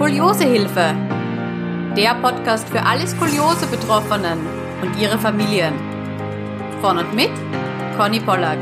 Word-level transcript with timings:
Skoliosehilfe. 0.00 0.94
Der 1.94 2.14
Podcast 2.22 2.66
für 2.70 2.82
alle 2.82 3.06
Skoliose-Betroffenen 3.06 4.38
und 4.80 4.98
ihre 4.98 5.18
Familien. 5.18 5.74
Von 6.80 6.96
und 6.96 7.14
mit 7.14 7.28
Conny 7.98 8.18
Pollack. 8.18 8.56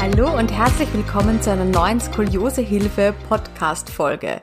Hallo 0.00 0.38
und 0.38 0.52
herzlich 0.52 0.88
willkommen 0.92 1.42
zu 1.42 1.50
einer 1.50 1.64
neuen 1.64 2.00
Skoliosehilfe 2.00 3.12
Podcast-Folge. 3.28 4.40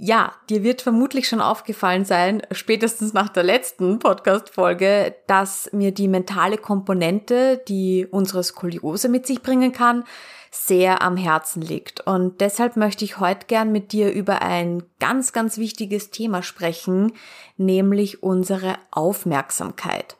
Ja, 0.00 0.32
dir 0.48 0.62
wird 0.62 0.80
vermutlich 0.80 1.26
schon 1.26 1.40
aufgefallen 1.40 2.04
sein, 2.04 2.40
spätestens 2.52 3.14
nach 3.14 3.28
der 3.30 3.42
letzten 3.42 3.98
Podcast-Folge, 3.98 5.16
dass 5.26 5.72
mir 5.72 5.90
die 5.90 6.06
mentale 6.06 6.56
Komponente, 6.56 7.60
die 7.66 8.06
unsere 8.08 8.44
Skoliose 8.44 9.08
mit 9.08 9.26
sich 9.26 9.42
bringen 9.42 9.72
kann, 9.72 10.04
sehr 10.52 11.02
am 11.02 11.16
Herzen 11.16 11.62
liegt. 11.62 12.06
Und 12.06 12.40
deshalb 12.40 12.76
möchte 12.76 13.04
ich 13.04 13.18
heute 13.18 13.46
gern 13.48 13.72
mit 13.72 13.90
dir 13.90 14.12
über 14.12 14.40
ein 14.40 14.84
ganz, 15.00 15.32
ganz 15.32 15.58
wichtiges 15.58 16.10
Thema 16.10 16.44
sprechen, 16.44 17.12
nämlich 17.56 18.22
unsere 18.22 18.76
Aufmerksamkeit. 18.92 20.16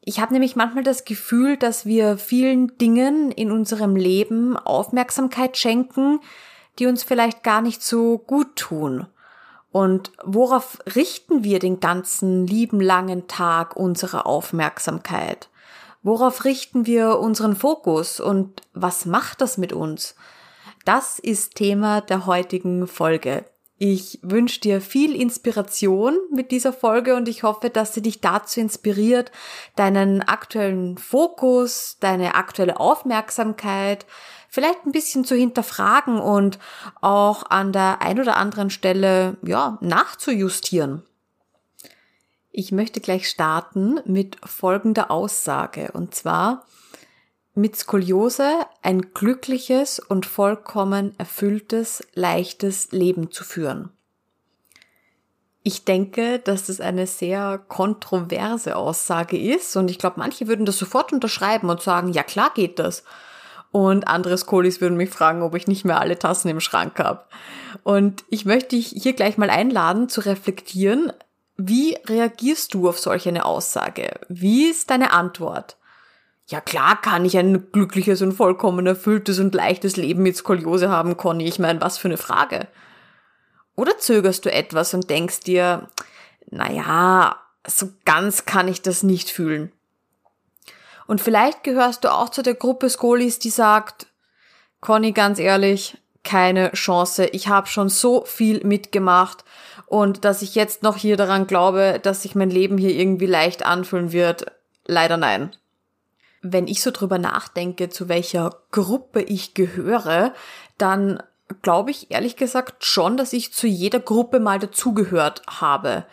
Ich 0.00 0.18
habe 0.18 0.32
nämlich 0.32 0.56
manchmal 0.56 0.82
das 0.82 1.04
Gefühl, 1.04 1.58
dass 1.58 1.84
wir 1.84 2.16
vielen 2.16 2.78
Dingen 2.78 3.30
in 3.32 3.52
unserem 3.52 3.96
Leben 3.96 4.56
Aufmerksamkeit 4.56 5.58
schenken, 5.58 6.20
die 6.78 6.86
uns 6.86 7.02
vielleicht 7.02 7.42
gar 7.42 7.60
nicht 7.60 7.82
so 7.82 8.18
gut 8.18 8.56
tun. 8.56 9.06
Und 9.70 10.12
worauf 10.22 10.78
richten 10.94 11.42
wir 11.42 11.58
den 11.58 11.80
ganzen 11.80 12.46
lieben 12.46 12.80
langen 12.80 13.26
Tag 13.26 13.74
unsere 13.74 14.24
Aufmerksamkeit? 14.24 15.48
Worauf 16.02 16.44
richten 16.44 16.86
wir 16.86 17.18
unseren 17.18 17.56
Fokus 17.56 18.20
und 18.20 18.62
was 18.72 19.06
macht 19.06 19.40
das 19.40 19.58
mit 19.58 19.72
uns? 19.72 20.14
Das 20.84 21.18
ist 21.18 21.54
Thema 21.54 22.02
der 22.02 22.26
heutigen 22.26 22.86
Folge. 22.86 23.46
Ich 23.78 24.20
wünsche 24.22 24.60
dir 24.60 24.80
viel 24.80 25.20
Inspiration 25.20 26.16
mit 26.30 26.52
dieser 26.52 26.72
Folge 26.72 27.16
und 27.16 27.28
ich 27.28 27.42
hoffe, 27.42 27.70
dass 27.70 27.94
sie 27.94 28.02
dich 28.02 28.20
dazu 28.20 28.60
inspiriert, 28.60 29.32
deinen 29.74 30.22
aktuellen 30.22 30.96
Fokus, 30.96 31.96
deine 31.98 32.36
aktuelle 32.36 32.78
Aufmerksamkeit 32.78 34.06
vielleicht 34.54 34.86
ein 34.86 34.92
bisschen 34.92 35.24
zu 35.24 35.34
hinterfragen 35.34 36.20
und 36.20 36.60
auch 37.00 37.50
an 37.50 37.72
der 37.72 38.00
ein 38.02 38.20
oder 38.20 38.36
anderen 38.36 38.70
Stelle, 38.70 39.36
ja, 39.42 39.78
nachzujustieren. 39.80 41.02
Ich 42.52 42.70
möchte 42.70 43.00
gleich 43.00 43.28
starten 43.28 43.98
mit 44.04 44.36
folgender 44.44 45.10
Aussage 45.10 45.90
und 45.92 46.14
zwar, 46.14 46.64
mit 47.56 47.76
Skoliose 47.76 48.48
ein 48.82 49.12
glückliches 49.12 49.98
und 49.98 50.24
vollkommen 50.24 51.14
erfülltes, 51.18 52.06
leichtes 52.14 52.92
Leben 52.92 53.32
zu 53.32 53.42
führen. 53.42 53.90
Ich 55.64 55.84
denke, 55.84 56.38
dass 56.38 56.66
das 56.66 56.80
eine 56.80 57.08
sehr 57.08 57.58
kontroverse 57.58 58.76
Aussage 58.76 59.36
ist 59.36 59.74
und 59.76 59.90
ich 59.90 59.98
glaube, 59.98 60.20
manche 60.20 60.46
würden 60.46 60.66
das 60.66 60.78
sofort 60.78 61.12
unterschreiben 61.12 61.70
und 61.70 61.82
sagen, 61.82 62.12
ja 62.12 62.22
klar 62.22 62.52
geht 62.54 62.78
das. 62.78 63.02
Und 63.74 64.06
andere 64.06 64.38
Skolis 64.38 64.80
würden 64.80 64.96
mich 64.96 65.10
fragen, 65.10 65.42
ob 65.42 65.56
ich 65.56 65.66
nicht 65.66 65.84
mehr 65.84 66.00
alle 66.00 66.16
Tassen 66.16 66.48
im 66.48 66.60
Schrank 66.60 67.00
habe. 67.00 67.24
Und 67.82 68.22
ich 68.30 68.44
möchte 68.44 68.76
dich 68.76 68.94
hier 68.96 69.14
gleich 69.14 69.36
mal 69.36 69.50
einladen 69.50 70.08
zu 70.08 70.20
reflektieren, 70.20 71.12
wie 71.56 71.98
reagierst 72.06 72.72
du 72.72 72.88
auf 72.88 73.00
solch 73.00 73.26
eine 73.26 73.44
Aussage? 73.44 74.12
Wie 74.28 74.66
ist 74.66 74.90
deine 74.90 75.12
Antwort? 75.12 75.76
Ja 76.46 76.60
klar 76.60 77.00
kann 77.02 77.24
ich 77.24 77.36
ein 77.36 77.72
glückliches 77.72 78.22
und 78.22 78.34
vollkommen 78.34 78.86
erfülltes 78.86 79.40
und 79.40 79.56
leichtes 79.56 79.96
Leben 79.96 80.22
mit 80.22 80.36
Skoliose 80.36 80.88
haben, 80.88 81.16
Conny. 81.16 81.48
Ich 81.48 81.58
meine, 81.58 81.80
was 81.80 81.98
für 81.98 82.06
eine 82.06 82.16
Frage. 82.16 82.68
Oder 83.74 83.98
zögerst 83.98 84.44
du 84.44 84.52
etwas 84.52 84.94
und 84.94 85.10
denkst 85.10 85.40
dir, 85.40 85.88
naja, 86.48 87.40
so 87.66 87.88
ganz 88.04 88.46
kann 88.46 88.68
ich 88.68 88.82
das 88.82 89.02
nicht 89.02 89.30
fühlen. 89.30 89.72
Und 91.06 91.20
vielleicht 91.20 91.64
gehörst 91.64 92.04
du 92.04 92.12
auch 92.12 92.28
zu 92.28 92.42
der 92.42 92.54
Gruppe 92.54 92.88
Skolis, 92.88 93.38
die 93.38 93.50
sagt, 93.50 94.06
Conny, 94.80 95.12
ganz 95.12 95.38
ehrlich, 95.38 95.98
keine 96.22 96.72
Chance. 96.72 97.26
Ich 97.26 97.48
habe 97.48 97.66
schon 97.66 97.88
so 97.88 98.24
viel 98.24 98.64
mitgemacht 98.64 99.44
und 99.86 100.24
dass 100.24 100.42
ich 100.42 100.54
jetzt 100.54 100.82
noch 100.82 100.96
hier 100.96 101.16
daran 101.16 101.46
glaube, 101.46 102.00
dass 102.02 102.22
sich 102.22 102.34
mein 102.34 102.50
Leben 102.50 102.78
hier 102.78 102.94
irgendwie 102.94 103.26
leicht 103.26 103.64
anfühlen 103.64 104.12
wird, 104.12 104.46
leider 104.86 105.16
nein. 105.16 105.54
Wenn 106.42 106.66
ich 106.66 106.82
so 106.82 106.90
drüber 106.90 107.18
nachdenke, 107.18 107.88
zu 107.88 108.08
welcher 108.08 108.56
Gruppe 108.70 109.22
ich 109.22 109.54
gehöre, 109.54 110.34
dann 110.78 111.22
glaube 111.62 111.90
ich 111.90 112.10
ehrlich 112.10 112.36
gesagt 112.36 112.84
schon, 112.84 113.16
dass 113.16 113.32
ich 113.32 113.52
zu 113.52 113.66
jeder 113.66 114.00
Gruppe 114.00 114.40
mal 114.40 114.58
dazugehört 114.58 115.42
habe. 115.46 116.04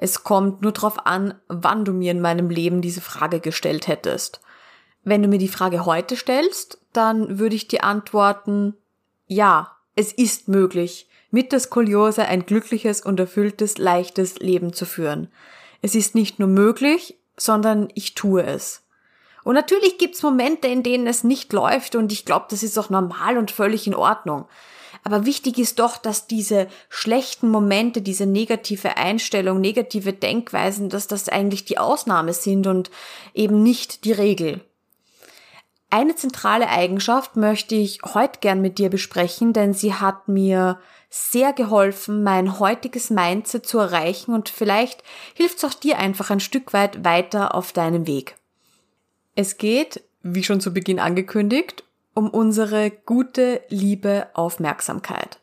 Es 0.00 0.22
kommt 0.22 0.62
nur 0.62 0.72
darauf 0.72 1.06
an, 1.06 1.34
wann 1.48 1.84
du 1.84 1.92
mir 1.92 2.12
in 2.12 2.20
meinem 2.20 2.50
Leben 2.50 2.80
diese 2.80 3.00
Frage 3.00 3.40
gestellt 3.40 3.88
hättest. 3.88 4.40
Wenn 5.02 5.22
du 5.22 5.28
mir 5.28 5.38
die 5.38 5.48
Frage 5.48 5.84
heute 5.84 6.16
stellst, 6.16 6.80
dann 6.92 7.38
würde 7.38 7.56
ich 7.56 7.68
dir 7.68 7.82
antworten, 7.84 8.74
ja, 9.26 9.72
es 9.96 10.12
ist 10.12 10.48
möglich, 10.48 11.08
mit 11.30 11.50
der 11.50 11.60
Skoliose 11.60 12.24
ein 12.26 12.46
glückliches 12.46 13.00
und 13.00 13.18
erfülltes, 13.18 13.76
leichtes 13.76 14.38
Leben 14.38 14.72
zu 14.72 14.86
führen. 14.86 15.28
Es 15.82 15.96
ist 15.96 16.14
nicht 16.14 16.38
nur 16.38 16.48
möglich, 16.48 17.18
sondern 17.36 17.88
ich 17.94 18.14
tue 18.14 18.44
es. 18.44 18.84
Und 19.42 19.54
natürlich 19.54 19.98
gibt's 19.98 20.22
Momente, 20.22 20.68
in 20.68 20.84
denen 20.84 21.08
es 21.08 21.24
nicht 21.24 21.52
läuft 21.52 21.96
und 21.96 22.12
ich 22.12 22.24
glaube, 22.24 22.46
das 22.50 22.62
ist 22.62 22.78
auch 22.78 22.90
normal 22.90 23.36
und 23.36 23.50
völlig 23.50 23.86
in 23.86 23.94
Ordnung. 23.94 24.46
Aber 25.04 25.26
wichtig 25.26 25.58
ist 25.58 25.78
doch, 25.78 25.96
dass 25.96 26.26
diese 26.26 26.68
schlechten 26.88 27.48
Momente, 27.48 28.02
diese 28.02 28.26
negative 28.26 28.96
Einstellung, 28.96 29.60
negative 29.60 30.12
Denkweisen, 30.12 30.88
dass 30.88 31.06
das 31.06 31.28
eigentlich 31.28 31.64
die 31.64 31.78
Ausnahme 31.78 32.32
sind 32.32 32.66
und 32.66 32.90
eben 33.34 33.62
nicht 33.62 34.04
die 34.04 34.12
Regel. 34.12 34.60
Eine 35.90 36.14
zentrale 36.14 36.68
Eigenschaft 36.68 37.36
möchte 37.36 37.74
ich 37.74 38.00
heute 38.14 38.40
gern 38.40 38.60
mit 38.60 38.78
dir 38.78 38.90
besprechen, 38.90 39.54
denn 39.54 39.72
sie 39.72 39.94
hat 39.94 40.28
mir 40.28 40.78
sehr 41.08 41.54
geholfen, 41.54 42.22
mein 42.22 42.58
heutiges 42.58 43.08
Mindset 43.08 43.66
zu 43.66 43.78
erreichen 43.78 44.34
und 44.34 44.50
vielleicht 44.50 45.02
hilft 45.34 45.58
es 45.58 45.64
auch 45.64 45.72
dir 45.72 45.98
einfach 45.98 46.28
ein 46.28 46.40
Stück 46.40 46.74
weit 46.74 47.04
weiter 47.04 47.54
auf 47.54 47.72
deinem 47.72 48.06
Weg. 48.06 48.36
Es 49.34 49.56
geht, 49.56 50.02
wie 50.22 50.44
schon 50.44 50.60
zu 50.60 50.74
Beginn 50.74 50.98
angekündigt, 50.98 51.84
um 52.18 52.30
unsere 52.30 52.90
gute, 52.90 53.62
liebe 53.68 54.26
Aufmerksamkeit. 54.34 55.38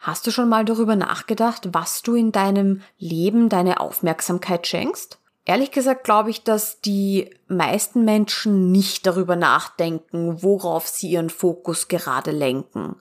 Hast 0.00 0.26
du 0.26 0.32
schon 0.32 0.48
mal 0.48 0.64
darüber 0.64 0.96
nachgedacht, 0.96 1.68
was 1.72 2.02
du 2.02 2.16
in 2.16 2.32
deinem 2.32 2.82
Leben 2.98 3.48
deine 3.48 3.78
Aufmerksamkeit 3.78 4.66
schenkst? 4.66 5.18
Ehrlich 5.44 5.70
gesagt 5.70 6.02
glaube 6.02 6.30
ich, 6.30 6.42
dass 6.42 6.80
die 6.80 7.30
meisten 7.46 8.04
Menschen 8.04 8.72
nicht 8.72 9.06
darüber 9.06 9.36
nachdenken, 9.36 10.42
worauf 10.42 10.88
sie 10.88 11.10
ihren 11.10 11.30
Fokus 11.30 11.86
gerade 11.86 12.32
lenken. 12.32 12.96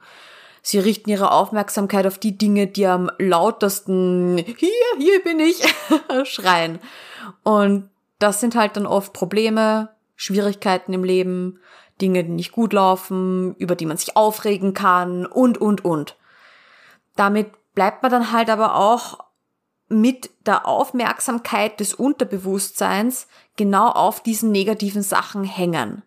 Sie 0.61 0.77
richten 0.77 1.09
ihre 1.09 1.31
Aufmerksamkeit 1.31 2.05
auf 2.05 2.19
die 2.19 2.37
Dinge, 2.37 2.67
die 2.67 2.85
am 2.85 3.09
lautesten 3.17 4.37
hier, 4.37 4.69
hier 4.99 5.23
bin 5.23 5.39
ich 5.39 5.63
schreien. 6.25 6.77
Und 7.41 7.89
das 8.19 8.39
sind 8.39 8.53
halt 8.53 8.77
dann 8.77 8.85
oft 8.85 9.11
Probleme, 9.11 9.89
Schwierigkeiten 10.15 10.93
im 10.93 11.03
Leben, 11.03 11.59
Dinge, 12.01 12.23
die 12.23 12.31
nicht 12.31 12.51
gut 12.51 12.73
laufen, 12.73 13.55
über 13.55 13.75
die 13.75 13.85
man 13.85 13.97
sich 13.97 14.15
aufregen 14.15 14.73
kann 14.73 15.25
und, 15.25 15.59
und, 15.59 15.83
und. 15.83 16.17
Damit 17.15 17.47
bleibt 17.73 18.03
man 18.03 18.11
dann 18.11 18.31
halt 18.31 18.49
aber 18.49 18.75
auch 18.75 19.19
mit 19.89 20.29
der 20.45 20.67
Aufmerksamkeit 20.67 21.79
des 21.79 21.93
Unterbewusstseins 21.93 23.27
genau 23.55 23.89
auf 23.89 24.21
diesen 24.21 24.51
negativen 24.51 25.01
Sachen 25.01 25.43
hängen. 25.43 26.03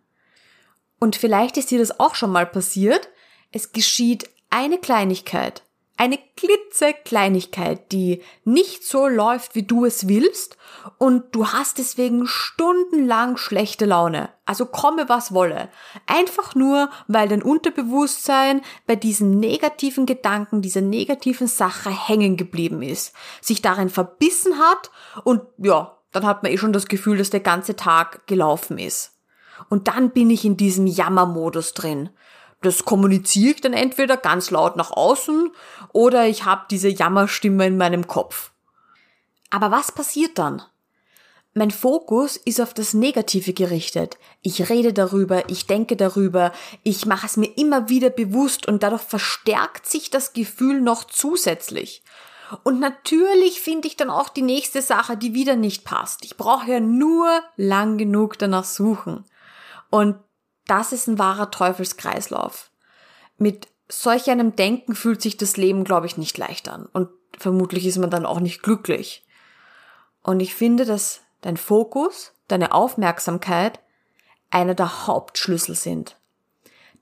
Und 1.00 1.16
vielleicht 1.16 1.56
ist 1.56 1.70
dir 1.70 1.80
das 1.80 1.98
auch 1.98 2.14
schon 2.14 2.30
mal 2.30 2.46
passiert. 2.46 3.08
Es 3.50 3.72
geschieht 3.72 4.30
eine 4.50 4.78
Kleinigkeit, 4.78 5.62
eine 6.02 6.18
klitzekleinigkeit, 6.36 7.92
die 7.92 8.22
nicht 8.42 8.84
so 8.84 9.06
läuft, 9.06 9.54
wie 9.54 9.62
du 9.62 9.84
es 9.84 10.08
willst 10.08 10.56
und 10.98 11.32
du 11.32 11.46
hast 11.46 11.78
deswegen 11.78 12.26
stundenlang 12.26 13.36
schlechte 13.36 13.84
Laune. 13.84 14.30
Also 14.44 14.66
komme 14.66 15.08
was 15.08 15.32
wolle. 15.32 15.68
Einfach 16.08 16.56
nur, 16.56 16.90
weil 17.06 17.28
dein 17.28 17.40
Unterbewusstsein 17.40 18.62
bei 18.88 18.96
diesen 18.96 19.38
negativen 19.38 20.04
Gedanken, 20.04 20.60
dieser 20.60 20.80
negativen 20.80 21.46
Sache 21.46 21.90
hängen 21.90 22.36
geblieben 22.36 22.82
ist, 22.82 23.14
sich 23.40 23.62
darin 23.62 23.88
verbissen 23.88 24.58
hat 24.58 24.90
und 25.22 25.42
ja, 25.58 25.98
dann 26.10 26.26
hat 26.26 26.42
man 26.42 26.50
eh 26.50 26.58
schon 26.58 26.72
das 26.72 26.86
Gefühl, 26.86 27.18
dass 27.18 27.30
der 27.30 27.38
ganze 27.38 27.76
Tag 27.76 28.26
gelaufen 28.26 28.76
ist. 28.76 29.12
Und 29.68 29.86
dann 29.86 30.10
bin 30.10 30.30
ich 30.30 30.44
in 30.44 30.56
diesem 30.56 30.88
Jammermodus 30.88 31.74
drin 31.74 32.10
das 32.62 32.84
kommuniziere 32.84 33.54
ich 33.54 33.60
dann 33.60 33.72
entweder 33.72 34.16
ganz 34.16 34.50
laut 34.50 34.76
nach 34.76 34.90
außen 34.90 35.50
oder 35.92 36.26
ich 36.26 36.44
habe 36.44 36.66
diese 36.70 36.88
Jammerstimme 36.88 37.66
in 37.66 37.76
meinem 37.76 38.06
Kopf. 38.06 38.50
Aber 39.50 39.70
was 39.70 39.92
passiert 39.92 40.38
dann? 40.38 40.62
mein 41.54 41.70
Fokus 41.70 42.36
ist 42.36 42.60
auf 42.60 42.72
das 42.72 42.94
Negative 42.94 43.52
gerichtet. 43.52 44.16
Ich 44.40 44.70
rede 44.70 44.92
darüber, 44.92 45.48
ich 45.50 45.66
denke 45.66 45.96
darüber, 45.96 46.52
ich 46.82 47.04
mache 47.04 47.26
es 47.26 47.36
mir 47.36 47.58
immer 47.58 47.88
wieder 47.88 48.10
bewusst 48.10 48.66
und 48.66 48.82
dadurch 48.82 49.02
verstärkt 49.02 49.86
sich 49.86 50.08
das 50.08 50.32
Gefühl 50.32 50.80
noch 50.80 51.04
zusätzlich. 51.04 52.02
Und 52.64 52.80
natürlich 52.80 53.60
finde 53.60 53.88
ich 53.88 53.96
dann 53.96 54.10
auch 54.10 54.28
die 54.28 54.42
nächste 54.42 54.82
Sache, 54.82 55.16
die 55.16 55.34
wieder 55.34 55.56
nicht 55.56 55.84
passt. 55.84 56.24
Ich 56.24 56.36
brauche 56.36 56.70
ja 56.70 56.80
nur 56.80 57.42
lang 57.56 57.98
genug 57.98 58.38
danach 58.38 58.64
suchen. 58.64 59.24
Und 59.90 60.16
das 60.66 60.92
ist 60.92 61.06
ein 61.06 61.18
wahrer 61.18 61.50
Teufelskreislauf. 61.50 62.70
Mit 63.38 63.68
solch 63.88 64.30
einem 64.30 64.56
Denken 64.56 64.94
fühlt 64.94 65.20
sich 65.20 65.36
das 65.36 65.56
Leben, 65.56 65.84
glaube 65.84 66.06
ich, 66.06 66.16
nicht 66.16 66.38
leicht 66.38 66.68
an. 66.68 66.88
Und 66.92 67.08
vermutlich 67.38 67.86
ist 67.86 67.98
man 67.98 68.10
dann 68.10 68.26
auch 68.26 68.40
nicht 68.40 68.62
glücklich. 68.62 69.26
Und 70.22 70.40
ich 70.40 70.54
finde, 70.54 70.84
dass 70.84 71.20
dein 71.40 71.56
Fokus, 71.56 72.32
deine 72.48 72.72
Aufmerksamkeit 72.72 73.80
einer 74.50 74.74
der 74.74 75.06
Hauptschlüssel 75.06 75.74
sind. 75.74 76.16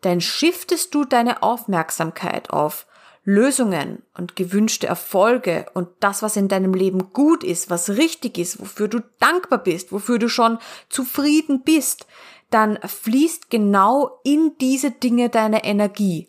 Denn 0.05 0.21
shiftest 0.21 0.95
du 0.95 1.05
deine 1.05 1.43
Aufmerksamkeit 1.43 2.51
auf 2.51 2.87
Lösungen 3.25 4.03
und 4.17 4.35
gewünschte 4.35 4.87
Erfolge 4.87 5.67
und 5.75 5.89
das, 6.01 6.23
was 6.23 6.37
in 6.37 6.49
deinem 6.49 6.73
Leben 6.73 7.13
gut 7.13 7.45
ist, 7.45 7.69
was 7.69 7.91
richtig 7.91 8.39
ist, 8.39 8.61
wofür 8.61 8.89
du 8.89 9.01
dankbar 9.19 9.59
bist, 9.59 9.93
wofür 9.93 10.19
du 10.19 10.29
schon 10.29 10.59
zufrieden 10.89 11.63
bist, 11.63 12.07
dann 12.51 12.79
fließt 12.83 13.51
genau 13.51 14.21
in 14.25 14.57
diese 14.61 14.91
Dinge 14.91 15.29
deine 15.29 15.65
Energie. 15.65 16.29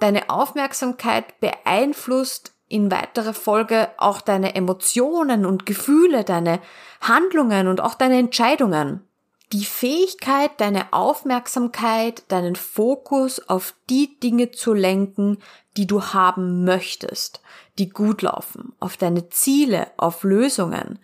Deine 0.00 0.30
Aufmerksamkeit 0.30 1.38
beeinflusst 1.40 2.52
in 2.68 2.90
weiterer 2.90 3.34
Folge 3.34 3.90
auch 3.98 4.20
deine 4.20 4.54
Emotionen 4.54 5.44
und 5.44 5.66
Gefühle, 5.66 6.24
deine 6.24 6.58
Handlungen 7.00 7.68
und 7.68 7.80
auch 7.80 7.94
deine 7.94 8.18
Entscheidungen. 8.18 9.06
Die 9.52 9.66
Fähigkeit, 9.66 10.52
deine 10.56 10.94
Aufmerksamkeit, 10.94 12.24
deinen 12.28 12.56
Fokus 12.56 13.46
auf 13.48 13.74
die 13.90 14.18
Dinge 14.18 14.50
zu 14.50 14.72
lenken, 14.72 15.38
die 15.76 15.86
du 15.86 16.02
haben 16.02 16.64
möchtest, 16.64 17.42
die 17.78 17.90
gut 17.90 18.22
laufen, 18.22 18.72
auf 18.80 18.96
deine 18.96 19.28
Ziele, 19.28 19.88
auf 19.98 20.24
Lösungen, 20.24 20.98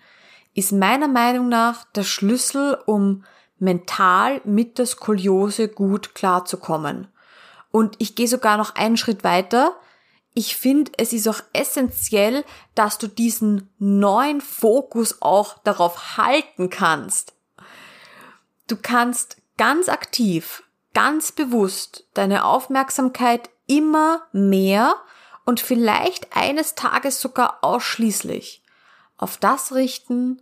ist 0.54 0.72
meiner 0.72 1.08
Meinung 1.08 1.48
nach 1.50 1.84
der 1.92 2.04
Schlüssel, 2.04 2.78
um 2.86 3.24
mental 3.58 4.40
mit 4.44 4.78
der 4.78 4.86
Skoliose 4.86 5.68
gut 5.68 6.14
klarzukommen. 6.14 7.08
Und 7.70 7.96
ich 7.98 8.14
gehe 8.14 8.28
sogar 8.28 8.56
noch 8.56 8.74
einen 8.74 8.96
Schritt 8.96 9.24
weiter 9.24 9.74
ich 10.38 10.56
finde, 10.56 10.92
es 10.98 11.12
ist 11.12 11.26
auch 11.26 11.40
essentiell, 11.52 12.44
dass 12.76 12.98
du 12.98 13.08
diesen 13.08 13.74
neuen 13.80 14.40
Fokus 14.40 15.20
auch 15.20 15.58
darauf 15.64 16.16
halten 16.16 16.70
kannst. 16.70 17.34
Du 18.68 18.76
kannst 18.76 19.38
ganz 19.56 19.88
aktiv, 19.88 20.62
ganz 20.94 21.32
bewusst 21.32 22.06
deine 22.14 22.44
Aufmerksamkeit 22.44 23.50
immer 23.66 24.28
mehr 24.30 24.94
und 25.44 25.58
vielleicht 25.58 26.36
eines 26.36 26.76
Tages 26.76 27.20
sogar 27.20 27.58
ausschließlich 27.62 28.62
auf 29.16 29.38
das 29.38 29.74
richten, 29.74 30.40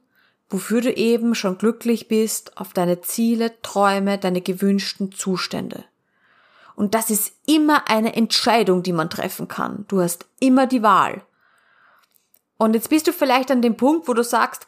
wofür 0.49 0.81
du 0.81 0.93
eben 0.93 1.35
schon 1.35 1.59
glücklich 1.59 2.09
bist, 2.09 2.57
auf 2.57 2.73
deine 2.73 3.01
Ziele, 3.01 3.61
Träume, 3.63 4.19
deine 4.19 4.41
gewünschten 4.41 5.13
Zustände. 5.13 5.85
Und 6.77 6.95
das 6.95 7.11
ist 7.11 7.33
immer 7.47 7.89
eine 7.89 8.15
Entscheidung, 8.15 8.83
die 8.83 8.93
man 8.93 9.11
treffen 9.11 9.49
kann. 9.49 9.87
Du 9.89 10.01
hast 10.01 10.27
immer 10.41 10.67
die 10.67 10.83
Wahl. 10.83 11.23
Und 12.59 12.75
jetzt 12.75 12.91
bist 12.91 13.07
du 13.07 13.13
vielleicht 13.13 13.51
an 13.51 13.63
dem 13.63 13.77
Punkt, 13.77 14.09
wo 14.09 14.15
du 14.15 14.23
sagst, 14.23 14.67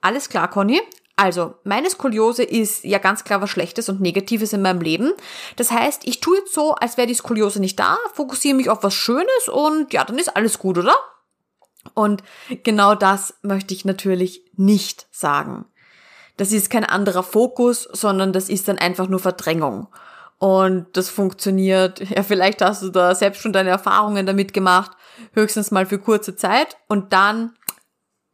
alles 0.00 0.28
klar, 0.28 0.48
Conny. 0.48 0.80
Also, 1.16 1.54
meine 1.64 1.90
Skoliose 1.90 2.44
ist 2.44 2.84
ja 2.84 2.98
ganz 2.98 3.24
klar 3.24 3.40
was 3.40 3.50
Schlechtes 3.50 3.88
und 3.88 4.00
Negatives 4.00 4.52
in 4.52 4.62
meinem 4.62 4.80
Leben. 4.80 5.12
Das 5.56 5.72
heißt, 5.72 6.02
ich 6.04 6.20
tue 6.20 6.38
jetzt 6.38 6.54
so, 6.54 6.74
als 6.74 6.96
wäre 6.96 7.08
die 7.08 7.14
Skoliose 7.14 7.58
nicht 7.58 7.78
da, 7.80 7.98
fokussiere 8.14 8.54
mich 8.54 8.70
auf 8.70 8.84
was 8.84 8.94
Schönes 8.94 9.48
und 9.50 9.92
ja, 9.92 10.04
dann 10.04 10.18
ist 10.18 10.36
alles 10.36 10.60
gut, 10.60 10.78
oder? 10.78 10.94
Und 11.94 12.22
genau 12.64 12.94
das 12.94 13.34
möchte 13.42 13.74
ich 13.74 13.84
natürlich 13.84 14.42
nicht 14.56 15.06
sagen. 15.10 15.66
Das 16.36 16.52
ist 16.52 16.70
kein 16.70 16.84
anderer 16.84 17.24
Fokus, 17.24 17.82
sondern 17.92 18.32
das 18.32 18.48
ist 18.48 18.68
dann 18.68 18.78
einfach 18.78 19.08
nur 19.08 19.18
Verdrängung. 19.18 19.88
Und 20.38 20.86
das 20.96 21.10
funktioniert, 21.10 22.00
ja, 22.10 22.22
vielleicht 22.22 22.62
hast 22.62 22.82
du 22.82 22.90
da 22.90 23.14
selbst 23.14 23.42
schon 23.42 23.52
deine 23.52 23.70
Erfahrungen 23.70 24.24
damit 24.24 24.54
gemacht, 24.54 24.92
höchstens 25.32 25.70
mal 25.70 25.84
für 25.84 25.98
kurze 25.98 26.36
Zeit 26.36 26.76
und 26.86 27.12
dann, 27.12 27.54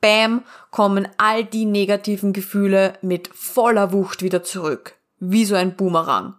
bam, 0.00 0.44
kommen 0.70 1.08
all 1.16 1.44
die 1.44 1.64
negativen 1.64 2.32
Gefühle 2.32 2.92
mit 3.00 3.28
voller 3.28 3.92
Wucht 3.92 4.22
wieder 4.22 4.42
zurück. 4.42 4.96
Wie 5.18 5.46
so 5.46 5.54
ein 5.54 5.76
Boomerang. 5.76 6.34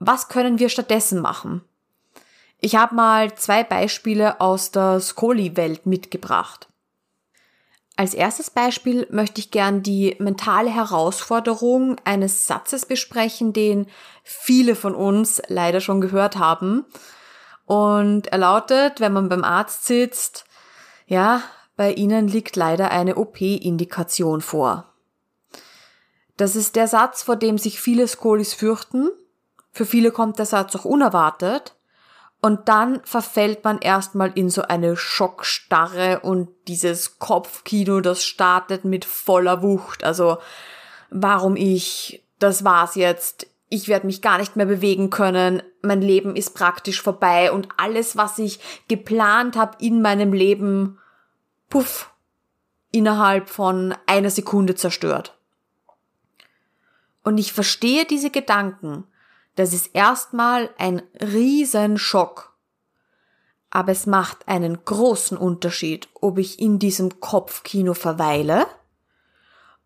Was 0.00 0.28
können 0.28 0.58
wir 0.58 0.70
stattdessen 0.70 1.20
machen? 1.20 1.62
Ich 2.60 2.76
habe 2.76 2.94
mal 2.94 3.34
zwei 3.34 3.64
Beispiele 3.64 4.40
aus 4.40 4.70
der 4.70 5.00
Scoli-Welt 5.00 5.86
mitgebracht. 5.86 6.68
Als 7.96 8.14
erstes 8.14 8.50
Beispiel 8.50 9.06
möchte 9.10 9.40
ich 9.40 9.50
gern 9.50 9.82
die 9.82 10.16
mentale 10.18 10.70
Herausforderung 10.70 11.96
eines 12.04 12.46
Satzes 12.46 12.86
besprechen, 12.86 13.52
den 13.52 13.86
viele 14.22 14.74
von 14.74 14.94
uns 14.94 15.42
leider 15.48 15.80
schon 15.80 16.00
gehört 16.00 16.36
haben. 16.36 16.86
Und 17.66 18.28
er 18.28 18.38
lautet, 18.38 19.00
wenn 19.00 19.12
man 19.12 19.28
beim 19.28 19.44
Arzt 19.44 19.84
sitzt, 19.86 20.44
ja, 21.06 21.42
bei 21.76 21.92
Ihnen 21.92 22.28
liegt 22.28 22.56
leider 22.56 22.90
eine 22.90 23.16
OP-Indikation 23.16 24.40
vor. 24.40 24.92
Das 26.36 26.56
ist 26.56 26.76
der 26.76 26.88
Satz, 26.88 27.22
vor 27.22 27.36
dem 27.36 27.58
sich 27.58 27.80
viele 27.80 28.08
Skolis 28.08 28.54
fürchten. 28.54 29.10
Für 29.72 29.84
viele 29.84 30.10
kommt 30.10 30.38
der 30.38 30.46
Satz 30.46 30.74
auch 30.74 30.84
unerwartet. 30.84 31.74
Und 32.40 32.68
dann 32.68 33.02
verfällt 33.04 33.64
man 33.64 33.78
erstmal 33.80 34.32
in 34.34 34.48
so 34.48 34.62
eine 34.62 34.96
Schockstarre 34.96 36.20
und 36.20 36.48
dieses 36.68 37.18
Kopfkino, 37.18 38.00
das 38.00 38.24
startet 38.24 38.84
mit 38.84 39.04
voller 39.04 39.62
Wucht. 39.62 40.04
Also, 40.04 40.38
warum 41.10 41.54
ich, 41.56 42.24
das 42.38 42.64
war's 42.64 42.94
jetzt, 42.94 43.46
ich 43.68 43.88
werde 43.88 44.06
mich 44.06 44.22
gar 44.22 44.38
nicht 44.38 44.56
mehr 44.56 44.66
bewegen 44.66 45.10
können, 45.10 45.62
mein 45.82 46.00
Leben 46.00 46.34
ist 46.34 46.54
praktisch 46.54 47.02
vorbei 47.02 47.52
und 47.52 47.68
alles, 47.76 48.16
was 48.16 48.38
ich 48.38 48.58
geplant 48.88 49.56
habe 49.56 49.76
in 49.78 50.00
meinem 50.00 50.32
Leben, 50.32 50.98
puff, 51.68 52.10
innerhalb 52.90 53.48
von 53.50 53.94
einer 54.06 54.30
Sekunde 54.30 54.74
zerstört. 54.74 55.38
Und 57.22 57.38
ich 57.38 57.52
verstehe 57.52 58.06
diese 58.06 58.30
Gedanken, 58.30 59.04
das 59.56 59.72
ist 59.72 59.90
erstmal 59.94 60.70
ein 60.78 61.02
Riesenschock. 61.20 62.54
Aber 63.70 63.92
es 63.92 64.06
macht 64.06 64.48
einen 64.48 64.84
großen 64.84 65.36
Unterschied, 65.36 66.08
ob 66.14 66.38
ich 66.38 66.60
in 66.60 66.78
diesem 66.78 67.20
Kopfkino 67.20 67.94
verweile 67.94 68.66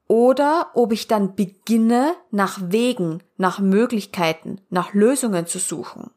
oder 0.06 0.70
ob 0.74 0.92
ich 0.92 1.06
dann 1.06 1.34
beginne, 1.34 2.14
nach 2.30 2.58
Wegen, 2.62 3.22
nach 3.36 3.58
Möglichkeiten, 3.58 4.60
nach 4.70 4.94
Lösungen 4.94 5.46
zu 5.46 5.58
suchen. 5.58 6.10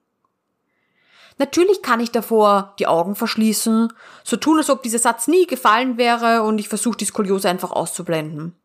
Natürlich 1.39 1.81
kann 1.81 1.99
ich 1.99 2.11
davor 2.11 2.73
die 2.79 2.87
Augen 2.87 3.15
verschließen, 3.15 3.93
so 4.23 4.37
tun, 4.37 4.57
als 4.57 4.69
ob 4.69 4.81
dieser 4.81 4.99
Satz 4.99 5.27
nie 5.27 5.45
gefallen 5.45 5.97
wäre 5.97 6.43
und 6.43 6.57
ich 6.57 6.67
versuche 6.67 6.97
die 6.97 7.05
Skoliose 7.05 7.49
einfach 7.49 7.71
auszublenden. 7.71 8.55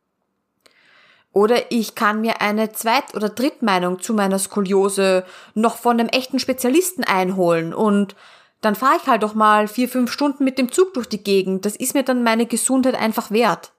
Oder 1.33 1.73
ich 1.73 1.95
kann 1.95 2.21
mir 2.21 2.41
eine 2.41 2.73
Zweit- 2.73 3.15
oder 3.15 3.31
Drittmeinung 3.31 4.01
zu 4.01 4.13
meiner 4.13 4.39
Skoliose 4.39 5.25
noch 5.55 5.77
von 5.77 5.99
einem 5.99 6.09
echten 6.09 6.39
Spezialisten 6.39 7.05
einholen 7.05 7.73
und 7.73 8.15
dann 8.61 8.77
fahre 8.77 8.97
ich 9.01 9.09
halt 9.09 9.25
doch 9.25 9.35
mal 9.35 9.67
vier, 9.67 9.89
fünf 9.89 10.13
Stunden 10.13 10.45
mit 10.45 10.57
dem 10.57 10.71
Zug 10.71 10.95
durch 10.95 11.09
die 11.09 11.23
Gegend. 11.23 11.67
Das 11.67 11.75
ist 11.75 11.95
mir 11.95 12.05
dann 12.05 12.23
meine 12.23 12.47
Gesundheit 12.47 12.95
einfach 12.95 13.33
wert. 13.33 13.73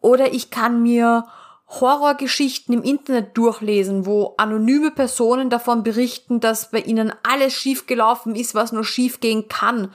Oder 0.00 0.32
ich 0.32 0.50
kann 0.50 0.82
mir 0.82 1.26
Horrorgeschichten 1.66 2.74
im 2.74 2.82
Internet 2.82 3.36
durchlesen, 3.36 4.06
wo 4.06 4.34
anonyme 4.36 4.92
Personen 4.92 5.50
davon 5.50 5.82
berichten, 5.82 6.38
dass 6.38 6.70
bei 6.70 6.80
ihnen 6.80 7.12
alles 7.24 7.54
schiefgelaufen 7.54 8.36
ist, 8.36 8.54
was 8.54 8.70
nur 8.70 8.84
schiefgehen 8.84 9.48
kann 9.48 9.92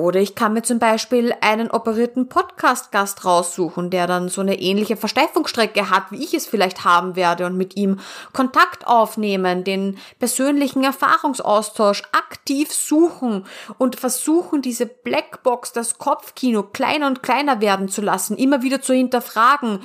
oder 0.00 0.20
ich 0.20 0.34
kann 0.34 0.52
mir 0.52 0.62
zum 0.62 0.78
Beispiel 0.78 1.34
einen 1.40 1.70
operierten 1.70 2.28
Podcast-Gast 2.28 3.24
raussuchen, 3.24 3.90
der 3.90 4.06
dann 4.06 4.28
so 4.28 4.40
eine 4.40 4.60
ähnliche 4.60 4.96
Versteifungsstrecke 4.96 5.90
hat, 5.90 6.10
wie 6.10 6.24
ich 6.24 6.34
es 6.34 6.46
vielleicht 6.46 6.84
haben 6.84 7.16
werde 7.16 7.46
und 7.46 7.56
mit 7.56 7.76
ihm 7.76 8.00
Kontakt 8.32 8.86
aufnehmen, 8.86 9.64
den 9.64 9.98
persönlichen 10.18 10.84
Erfahrungsaustausch 10.84 12.02
aktiv 12.12 12.72
suchen 12.72 13.44
und 13.78 13.96
versuchen, 13.96 14.62
diese 14.62 14.86
Blackbox, 14.86 15.72
das 15.72 15.98
Kopfkino 15.98 16.62
kleiner 16.62 17.06
und 17.06 17.22
kleiner 17.22 17.60
werden 17.60 17.88
zu 17.88 18.00
lassen, 18.00 18.36
immer 18.36 18.62
wieder 18.62 18.80
zu 18.80 18.94
hinterfragen, 18.94 19.80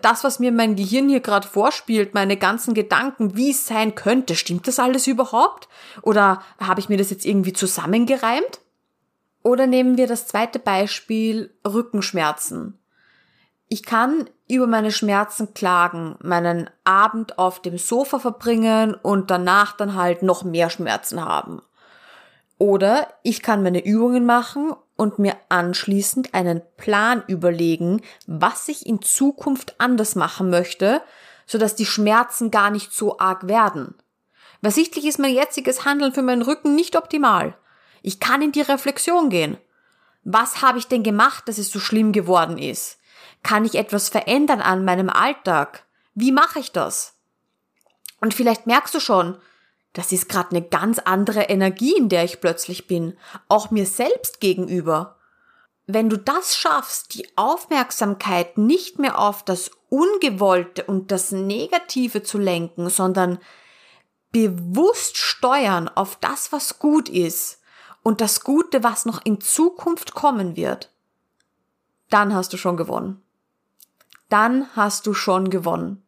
das, 0.00 0.24
was 0.24 0.38
mir 0.38 0.52
mein 0.52 0.76
Gehirn 0.76 1.08
hier 1.08 1.20
gerade 1.20 1.46
vorspielt, 1.46 2.14
meine 2.14 2.36
ganzen 2.36 2.74
Gedanken, 2.74 3.36
wie 3.36 3.50
es 3.50 3.66
sein 3.66 3.94
könnte, 3.94 4.36
stimmt 4.36 4.68
das 4.68 4.78
alles 4.78 5.06
überhaupt? 5.06 5.68
Oder 6.02 6.42
habe 6.60 6.80
ich 6.80 6.88
mir 6.88 6.98
das 6.98 7.10
jetzt 7.10 7.26
irgendwie 7.26 7.52
zusammengereimt? 7.52 8.60
Oder 9.46 9.68
nehmen 9.68 9.96
wir 9.96 10.08
das 10.08 10.26
zweite 10.26 10.58
Beispiel 10.58 11.54
Rückenschmerzen. 11.64 12.80
Ich 13.68 13.84
kann 13.84 14.28
über 14.48 14.66
meine 14.66 14.90
Schmerzen 14.90 15.54
klagen, 15.54 16.16
meinen 16.20 16.68
Abend 16.82 17.38
auf 17.38 17.62
dem 17.62 17.78
Sofa 17.78 18.18
verbringen 18.18 18.96
und 18.96 19.30
danach 19.30 19.76
dann 19.76 19.94
halt 19.94 20.24
noch 20.24 20.42
mehr 20.42 20.68
Schmerzen 20.68 21.24
haben. 21.24 21.62
Oder 22.58 23.06
ich 23.22 23.40
kann 23.40 23.62
meine 23.62 23.86
Übungen 23.86 24.26
machen 24.26 24.72
und 24.96 25.20
mir 25.20 25.36
anschließend 25.48 26.34
einen 26.34 26.60
Plan 26.76 27.22
überlegen, 27.28 28.02
was 28.26 28.66
ich 28.66 28.84
in 28.84 29.00
Zukunft 29.00 29.76
anders 29.78 30.16
machen 30.16 30.50
möchte, 30.50 31.02
sodass 31.46 31.76
die 31.76 31.86
Schmerzen 31.86 32.50
gar 32.50 32.70
nicht 32.70 32.92
so 32.92 33.20
arg 33.20 33.46
werden. 33.46 33.94
Weil 34.60 34.72
sichtlich 34.72 35.04
ist 35.06 35.20
mein 35.20 35.34
jetziges 35.34 35.84
Handeln 35.84 36.12
für 36.12 36.22
meinen 36.22 36.42
Rücken 36.42 36.74
nicht 36.74 36.96
optimal. 36.96 37.56
Ich 38.06 38.20
kann 38.20 38.40
in 38.40 38.52
die 38.52 38.60
Reflexion 38.60 39.30
gehen. 39.30 39.58
Was 40.22 40.62
habe 40.62 40.78
ich 40.78 40.86
denn 40.86 41.02
gemacht, 41.02 41.48
dass 41.48 41.58
es 41.58 41.72
so 41.72 41.80
schlimm 41.80 42.12
geworden 42.12 42.56
ist? 42.56 43.00
Kann 43.42 43.64
ich 43.64 43.74
etwas 43.74 44.08
verändern 44.08 44.60
an 44.60 44.84
meinem 44.84 45.10
Alltag? 45.10 45.84
Wie 46.14 46.30
mache 46.30 46.60
ich 46.60 46.70
das? 46.70 47.16
Und 48.20 48.32
vielleicht 48.32 48.68
merkst 48.68 48.94
du 48.94 49.00
schon, 49.00 49.36
das 49.92 50.12
ist 50.12 50.28
gerade 50.28 50.50
eine 50.50 50.62
ganz 50.62 51.00
andere 51.00 51.42
Energie, 51.42 51.96
in 51.96 52.08
der 52.08 52.22
ich 52.22 52.40
plötzlich 52.40 52.86
bin, 52.86 53.18
auch 53.48 53.72
mir 53.72 53.86
selbst 53.86 54.38
gegenüber. 54.38 55.16
Wenn 55.88 56.08
du 56.08 56.16
das 56.16 56.56
schaffst, 56.56 57.12
die 57.12 57.26
Aufmerksamkeit 57.36 58.56
nicht 58.56 59.00
mehr 59.00 59.18
auf 59.18 59.44
das 59.44 59.72
Ungewollte 59.88 60.84
und 60.84 61.10
das 61.10 61.32
Negative 61.32 62.22
zu 62.22 62.38
lenken, 62.38 62.88
sondern 62.88 63.40
bewusst 64.30 65.16
steuern 65.16 65.88
auf 65.88 66.14
das, 66.20 66.52
was 66.52 66.78
gut 66.78 67.08
ist 67.08 67.55
und 68.06 68.20
das 68.20 68.44
Gute, 68.44 68.82
was 68.82 69.04
noch 69.04 69.20
in 69.24 69.40
Zukunft 69.40 70.14
kommen 70.14 70.56
wird, 70.56 70.90
dann 72.08 72.34
hast 72.34 72.52
du 72.52 72.56
schon 72.56 72.76
gewonnen 72.76 73.22
dann 74.28 74.66
hast 74.74 75.06
du 75.06 75.14
schon 75.14 75.50
gewonnen. 75.50 76.02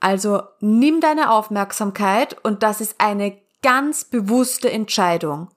Also 0.00 0.42
nimm 0.60 1.00
deine 1.00 1.30
Aufmerksamkeit 1.30 2.36
und 2.44 2.62
das 2.62 2.80
ist 2.80 2.96
eine 2.98 3.38
ganz 3.62 4.04
bewusste 4.04 4.70
Entscheidung. 4.70 5.48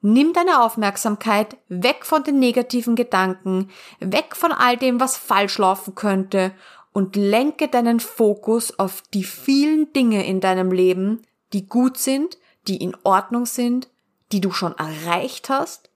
Nimm 0.00 0.32
deine 0.32 0.62
Aufmerksamkeit 0.62 1.56
weg 1.68 2.06
von 2.06 2.22
den 2.22 2.38
negativen 2.38 2.94
Gedanken, 2.94 3.70
weg 3.98 4.36
von 4.36 4.52
all 4.52 4.76
dem, 4.76 5.00
was 5.00 5.16
falsch 5.16 5.58
laufen 5.58 5.94
könnte 5.94 6.52
und 6.92 7.16
lenke 7.16 7.68
deinen 7.68 7.98
Fokus 7.98 8.78
auf 8.78 9.02
die 9.12 9.24
vielen 9.24 9.92
Dinge 9.92 10.24
in 10.26 10.40
deinem 10.40 10.70
Leben, 10.70 11.22
die 11.52 11.66
gut 11.66 11.98
sind, 11.98 12.38
die 12.68 12.76
in 12.76 12.96
Ordnung 13.02 13.46
sind, 13.46 13.88
die 14.32 14.40
du 14.40 14.50
schon 14.50 14.76
erreicht 14.76 15.48
hast, 15.48 15.90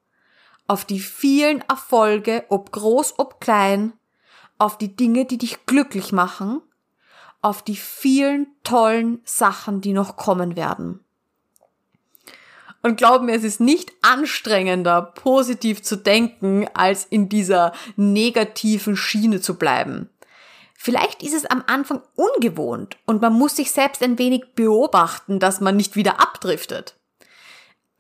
auf 0.67 0.85
die 0.85 1.01
vielen 1.01 1.63
Erfolge, 1.63 2.45
ob 2.49 2.71
groß, 2.73 3.19
ob 3.19 3.41
klein, 3.41 3.93
auf 4.59 4.79
die 4.79 4.95
Dinge, 4.95 5.25
die 5.25 5.39
dich 5.39 5.67
glücklich 5.67 6.13
machen, 6.13 6.61
auf 7.43 7.63
die 7.63 7.77
vielen 7.77 8.47
tollen 8.63 9.21
Sachen, 9.25 9.81
die 9.81 9.93
noch 9.93 10.17
kommen 10.17 10.57
werden. 10.57 11.01
Und 12.83 12.97
glaub 12.97 13.23
mir, 13.23 13.35
es 13.35 13.45
ist 13.45 13.61
nicht 13.61 13.93
anstrengender, 14.01 15.03
positiv 15.03 15.83
zu 15.83 15.97
denken, 15.97 16.67
als 16.73 17.05
in 17.05 17.29
dieser 17.29 17.73
negativen 17.97 18.97
Schiene 18.97 19.41
zu 19.41 19.57
bleiben. 19.57 20.09
Vielleicht 20.75 21.23
ist 21.23 21.35
es 21.35 21.45
am 21.45 21.63
Anfang 21.67 22.01
ungewohnt 22.15 22.97
und 23.05 23.21
man 23.21 23.35
muss 23.35 23.57
sich 23.57 23.71
selbst 23.71 24.03
ein 24.03 24.19
wenig 24.19 24.55
beobachten, 24.55 25.39
dass 25.39 25.61
man 25.61 25.77
nicht 25.77 25.95
wieder 25.95 26.21
abdriftet. 26.21 26.97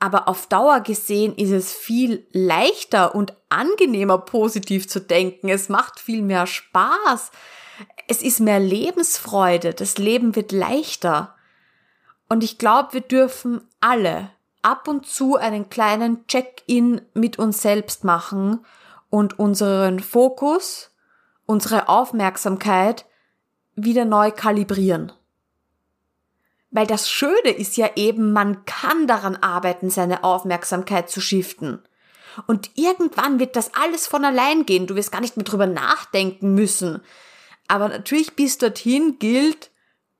Aber 0.00 0.28
auf 0.28 0.46
Dauer 0.46 0.80
gesehen 0.80 1.34
ist 1.36 1.50
es 1.50 1.72
viel 1.72 2.26
leichter 2.32 3.14
und 3.14 3.34
angenehmer 3.50 4.18
positiv 4.18 4.88
zu 4.88 4.98
denken. 4.98 5.50
Es 5.50 5.68
macht 5.68 6.00
viel 6.00 6.22
mehr 6.22 6.46
Spaß. 6.46 7.30
Es 8.08 8.22
ist 8.22 8.40
mehr 8.40 8.60
Lebensfreude. 8.60 9.74
Das 9.74 9.98
Leben 9.98 10.34
wird 10.34 10.52
leichter. 10.52 11.36
Und 12.30 12.42
ich 12.42 12.58
glaube, 12.58 12.94
wir 12.94 13.00
dürfen 13.02 13.60
alle 13.80 14.30
ab 14.62 14.88
und 14.88 15.06
zu 15.06 15.36
einen 15.36 15.68
kleinen 15.68 16.26
Check-in 16.26 17.02
mit 17.12 17.38
uns 17.38 17.60
selbst 17.60 18.04
machen 18.04 18.64
und 19.10 19.38
unseren 19.38 20.00
Fokus, 20.00 20.90
unsere 21.44 21.88
Aufmerksamkeit 21.88 23.04
wieder 23.74 24.04
neu 24.04 24.30
kalibrieren. 24.30 25.12
Weil 26.70 26.86
das 26.86 27.10
Schöne 27.10 27.50
ist 27.56 27.76
ja 27.76 27.90
eben, 27.96 28.32
man 28.32 28.64
kann 28.64 29.06
daran 29.06 29.36
arbeiten, 29.36 29.90
seine 29.90 30.22
Aufmerksamkeit 30.22 31.10
zu 31.10 31.20
shiften. 31.20 31.82
Und 32.46 32.70
irgendwann 32.76 33.40
wird 33.40 33.56
das 33.56 33.74
alles 33.74 34.06
von 34.06 34.24
allein 34.24 34.66
gehen. 34.66 34.86
Du 34.86 34.94
wirst 34.94 35.10
gar 35.10 35.20
nicht 35.20 35.36
mehr 35.36 35.44
drüber 35.44 35.66
nachdenken 35.66 36.54
müssen. 36.54 37.02
Aber 37.66 37.88
natürlich 37.88 38.36
bis 38.36 38.58
dorthin 38.58 39.18
gilt, 39.18 39.70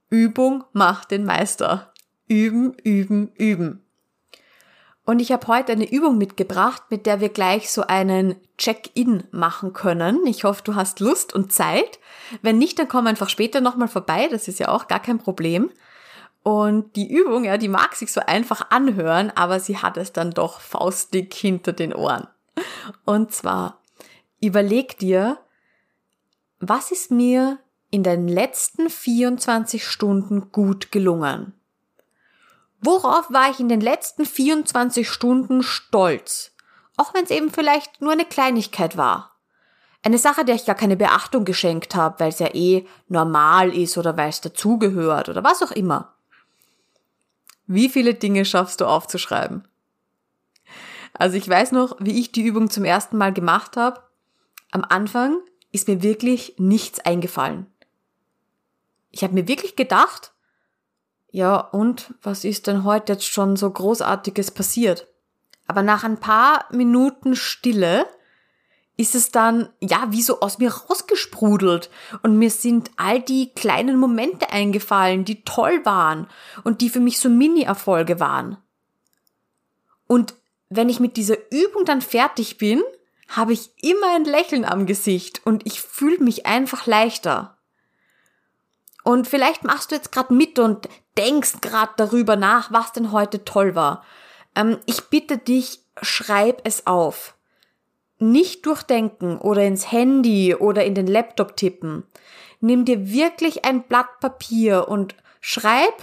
Übung 0.08 0.64
macht 0.72 1.12
den 1.12 1.24
Meister. 1.24 1.92
Üben, 2.26 2.74
üben, 2.82 3.32
üben. 3.36 3.84
Und 5.04 5.20
ich 5.20 5.32
habe 5.32 5.46
heute 5.48 5.72
eine 5.72 5.90
Übung 5.90 6.18
mitgebracht, 6.18 6.82
mit 6.90 7.06
der 7.06 7.20
wir 7.20 7.30
gleich 7.30 7.70
so 7.70 7.82
einen 7.82 8.36
Check-in 8.58 9.24
machen 9.32 9.72
können. 9.72 10.26
Ich 10.26 10.44
hoffe, 10.44 10.62
du 10.62 10.74
hast 10.74 11.00
Lust 11.00 11.34
und 11.34 11.52
Zeit. 11.52 11.98
Wenn 12.42 12.58
nicht, 12.58 12.78
dann 12.78 12.88
komm 12.88 13.06
einfach 13.06 13.28
später 13.28 13.60
nochmal 13.60 13.88
vorbei. 13.88 14.28
Das 14.30 14.46
ist 14.46 14.60
ja 14.60 14.68
auch 14.68 14.86
gar 14.86 15.00
kein 15.00 15.18
Problem. 15.18 15.70
Und 16.42 16.96
die 16.96 17.12
Übung, 17.12 17.44
ja, 17.44 17.58
die 17.58 17.68
mag 17.68 17.94
sich 17.94 18.12
so 18.12 18.20
einfach 18.20 18.70
anhören, 18.70 19.30
aber 19.34 19.60
sie 19.60 19.78
hat 19.78 19.96
es 19.96 20.12
dann 20.12 20.30
doch 20.30 20.60
faustdick 20.60 21.34
hinter 21.34 21.72
den 21.72 21.94
Ohren. 21.94 22.28
Und 23.04 23.32
zwar, 23.32 23.80
überleg 24.40 24.98
dir, 24.98 25.38
was 26.58 26.90
ist 26.90 27.10
mir 27.10 27.58
in 27.90 28.02
den 28.02 28.28
letzten 28.28 28.88
24 28.88 29.86
Stunden 29.86 30.52
gut 30.52 30.92
gelungen? 30.92 31.52
Worauf 32.80 33.30
war 33.30 33.50
ich 33.50 33.60
in 33.60 33.68
den 33.68 33.80
letzten 33.80 34.24
24 34.24 35.08
Stunden 35.08 35.62
stolz? 35.62 36.52
Auch 36.96 37.12
wenn 37.12 37.24
es 37.24 37.30
eben 37.30 37.50
vielleicht 37.50 38.00
nur 38.00 38.12
eine 38.12 38.24
Kleinigkeit 38.24 38.96
war. 38.96 39.36
Eine 40.02 40.16
Sache, 40.16 40.46
der 40.46 40.54
ich 40.54 40.64
gar 40.64 40.74
keine 40.74 40.96
Beachtung 40.96 41.44
geschenkt 41.44 41.94
habe, 41.94 42.20
weil 42.20 42.30
es 42.30 42.38
ja 42.38 42.54
eh 42.54 42.86
normal 43.08 43.74
ist 43.74 43.98
oder 43.98 44.16
weil 44.16 44.30
es 44.30 44.40
dazugehört 44.40 45.28
oder 45.28 45.44
was 45.44 45.62
auch 45.62 45.72
immer. 45.72 46.14
Wie 47.72 47.88
viele 47.88 48.14
Dinge 48.14 48.44
schaffst 48.44 48.80
du 48.80 48.86
aufzuschreiben? 48.86 49.62
Also 51.12 51.36
ich 51.36 51.48
weiß 51.48 51.70
noch, 51.70 51.96
wie 52.00 52.18
ich 52.18 52.32
die 52.32 52.42
Übung 52.42 52.68
zum 52.68 52.84
ersten 52.84 53.16
Mal 53.16 53.32
gemacht 53.32 53.76
habe. 53.76 54.02
Am 54.72 54.82
Anfang 54.82 55.38
ist 55.70 55.86
mir 55.86 56.02
wirklich 56.02 56.56
nichts 56.58 56.98
eingefallen. 56.98 57.66
Ich 59.12 59.22
habe 59.22 59.34
mir 59.34 59.46
wirklich 59.46 59.76
gedacht, 59.76 60.32
ja, 61.30 61.60
und 61.60 62.12
was 62.22 62.42
ist 62.42 62.66
denn 62.66 62.82
heute 62.82 63.12
jetzt 63.12 63.26
schon 63.26 63.54
so 63.54 63.70
großartiges 63.70 64.50
passiert? 64.50 65.06
Aber 65.68 65.82
nach 65.82 66.02
ein 66.02 66.18
paar 66.18 66.64
Minuten 66.72 67.36
Stille 67.36 68.04
ist 69.00 69.14
es 69.14 69.30
dann, 69.30 69.70
ja, 69.80 70.08
wie 70.10 70.20
so 70.20 70.40
aus 70.40 70.58
mir 70.58 70.70
rausgesprudelt. 70.70 71.88
Und 72.22 72.36
mir 72.36 72.50
sind 72.50 72.90
all 72.96 73.20
die 73.22 73.50
kleinen 73.54 73.96
Momente 73.96 74.50
eingefallen, 74.50 75.24
die 75.24 75.42
toll 75.42 75.80
waren 75.84 76.28
und 76.64 76.82
die 76.82 76.90
für 76.90 77.00
mich 77.00 77.18
so 77.18 77.30
Mini-Erfolge 77.30 78.20
waren. 78.20 78.58
Und 80.06 80.34
wenn 80.68 80.90
ich 80.90 81.00
mit 81.00 81.16
dieser 81.16 81.36
Übung 81.50 81.86
dann 81.86 82.02
fertig 82.02 82.58
bin, 82.58 82.82
habe 83.28 83.54
ich 83.54 83.70
immer 83.80 84.14
ein 84.14 84.24
Lächeln 84.24 84.66
am 84.66 84.84
Gesicht 84.84 85.40
und 85.46 85.66
ich 85.66 85.80
fühle 85.80 86.18
mich 86.18 86.44
einfach 86.44 86.86
leichter. 86.86 87.56
Und 89.02 89.28
vielleicht 89.28 89.64
machst 89.64 89.90
du 89.90 89.94
jetzt 89.94 90.12
gerade 90.12 90.34
mit 90.34 90.58
und 90.58 90.90
denkst 91.16 91.62
gerade 91.62 91.92
darüber 91.96 92.36
nach, 92.36 92.70
was 92.70 92.92
denn 92.92 93.12
heute 93.12 93.46
toll 93.46 93.74
war. 93.74 94.04
Ähm, 94.54 94.78
ich 94.84 95.04
bitte 95.04 95.38
dich, 95.38 95.80
schreib 96.02 96.60
es 96.64 96.86
auf 96.86 97.34
nicht 98.20 98.66
durchdenken 98.66 99.38
oder 99.38 99.64
ins 99.64 99.90
Handy 99.90 100.54
oder 100.54 100.84
in 100.84 100.94
den 100.94 101.06
Laptop 101.06 101.56
tippen. 101.56 102.04
Nimm 102.60 102.84
dir 102.84 103.10
wirklich 103.10 103.64
ein 103.64 103.82
Blatt 103.82 104.20
Papier 104.20 104.88
und 104.88 105.14
schreib 105.40 105.94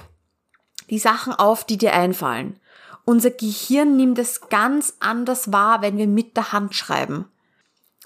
die 0.90 1.00
Sachen 1.00 1.34
auf, 1.34 1.64
die 1.64 1.78
dir 1.78 1.94
einfallen. 1.94 2.60
Unser 3.06 3.30
Gehirn 3.30 3.96
nimmt 3.96 4.20
es 4.20 4.50
ganz 4.50 4.96
anders 5.00 5.52
wahr, 5.54 5.82
wenn 5.82 5.98
wir 5.98 6.08
mit 6.08 6.36
der 6.36 6.52
Hand 6.52 6.76
schreiben. 6.76 7.26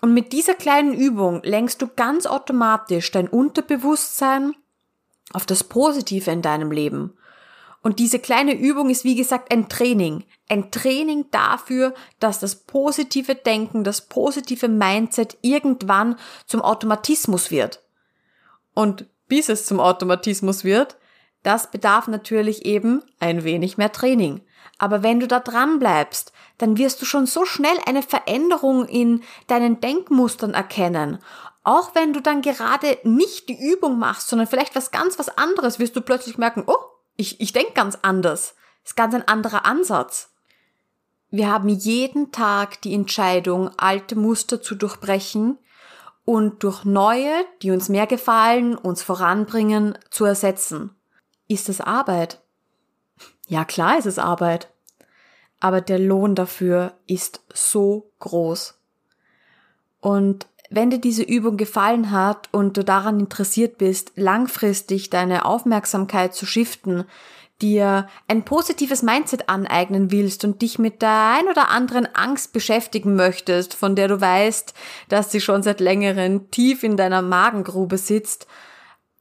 Und 0.02 0.14
mit 0.14 0.34
dieser 0.34 0.56
kleinen 0.56 0.94
Übung 0.94 1.42
lenkst 1.44 1.82
du 1.82 1.88
ganz 1.88 2.26
automatisch 2.26 3.12
dein 3.12 3.28
Unterbewusstsein 3.28 4.56
auf 5.34 5.46
das 5.46 5.64
Positive 5.64 6.30
in 6.30 6.42
deinem 6.42 6.72
Leben. 6.72 7.14
Und 7.82 8.00
diese 8.00 8.20
kleine 8.20 8.54
Übung 8.54 8.90
ist, 8.90 9.04
wie 9.04 9.16
gesagt, 9.16 9.52
ein 9.52 9.68
Training. 9.68 10.24
Ein 10.50 10.72
Training 10.72 11.26
dafür, 11.32 11.94
dass 12.20 12.40
das 12.40 12.56
positive 12.56 13.36
Denken, 13.36 13.84
das 13.84 14.08
positive 14.08 14.68
Mindset 14.68 15.38
irgendwann 15.42 16.16
zum 16.46 16.62
Automatismus 16.62 17.50
wird. 17.50 17.84
Und 18.74 19.06
bis 19.28 19.50
es 19.50 19.66
zum 19.66 19.80
Automatismus 19.80 20.64
wird, 20.64 20.98
Das 21.44 21.72
bedarf 21.72 22.08
natürlich 22.08 22.66
eben 22.66 23.02
ein 23.20 23.44
wenig 23.44 23.78
mehr 23.78 23.92
Training. 23.92 24.42
Aber 24.78 25.04
wenn 25.04 25.20
du 25.20 25.28
da 25.28 25.40
dran 25.40 25.80
bleibst, 25.80 26.32
dann 26.58 26.78
wirst 26.78 27.02
du 27.02 27.06
schon 27.06 27.26
so 27.26 27.46
schnell 27.46 27.78
eine 27.86 28.04
Veränderung 28.04 28.86
in 28.86 29.24
deinen 29.48 29.80
Denkmustern 29.80 30.54
erkennen. 30.54 31.20
Auch 31.64 31.94
wenn 31.96 32.14
du 32.14 32.22
dann 32.22 32.42
gerade 32.42 32.98
nicht 33.04 33.50
die 33.50 33.60
Übung 33.60 34.00
machst, 34.00 34.28
sondern 34.28 34.48
vielleicht 34.48 34.76
was 34.76 34.92
ganz 34.92 35.20
was 35.20 35.36
anderes, 35.38 35.80
wirst 35.80 35.96
du 35.96 36.02
plötzlich 36.02 36.38
merken, 36.38 36.64
oh, 36.66 36.76
ich, 37.22 37.40
ich 37.40 37.54
denke 37.54 37.74
ganz 37.74 38.00
anders. 38.02 38.56
Ist 38.84 38.98
ganz 38.98 39.14
ein 39.14 39.28
anderer 39.28 39.66
Ansatz. 39.66 40.34
Wir 41.30 41.50
haben 41.50 41.70
jeden 41.70 42.32
Tag 42.32 42.82
die 42.82 42.94
Entscheidung, 42.94 43.70
alte 43.78 44.16
Muster 44.16 44.62
zu 44.62 44.76
durchbrechen 44.76 45.58
und 46.26 46.64
durch 46.64 46.84
neue, 46.84 47.46
die 47.62 47.72
uns 47.72 47.88
mehr 47.88 48.08
gefallen, 48.08 48.76
uns 48.76 49.02
voranbringen, 49.04 49.98
zu 50.10 50.26
ersetzen. 50.26 50.94
Ist 51.48 51.70
es 51.70 51.80
Arbeit? 51.80 52.42
Ja, 53.48 53.66
klar 53.66 53.98
ist 53.98 54.08
es 54.08 54.20
Arbeit. 54.20 54.70
Aber 55.60 55.80
der 55.80 56.00
Lohn 56.00 56.36
dafür 56.36 56.94
ist 57.06 57.42
so 57.54 58.12
groß. 58.20 58.80
Und 60.00 60.48
wenn 60.72 60.90
dir 60.90 61.00
diese 61.00 61.22
Übung 61.22 61.58
gefallen 61.58 62.12
hat 62.12 62.48
und 62.52 62.78
du 62.78 62.84
daran 62.84 63.20
interessiert 63.20 63.78
bist, 63.78 64.14
langfristig 64.16 65.10
deine 65.10 65.46
Aufmerksamkeit 65.46 66.34
zu 66.34 66.46
shiften, 66.46 67.04
dir 67.62 68.08
ein 68.28 68.44
positives 68.44 69.04
Mindset 69.04 69.50
aneignen 69.50 70.12
willst 70.12 70.46
und 70.46 70.62
dich 70.62 70.80
mit 70.80 71.02
der 71.02 71.36
ein 71.38 71.48
oder 71.50 71.70
anderen 71.70 72.08
Angst 72.16 72.54
beschäftigen 72.54 73.16
möchtest, 73.16 73.74
von 73.74 73.96
der 73.96 74.08
du 74.08 74.20
weißt, 74.20 74.74
dass 75.10 75.32
sie 75.32 75.42
schon 75.42 75.62
seit 75.62 75.82
längerem 75.82 76.50
tief 76.50 76.84
in 76.84 76.96
deiner 76.98 77.22
Magengrube 77.22 77.98
sitzt, 77.98 78.48